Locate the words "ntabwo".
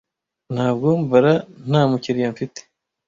0.53-0.87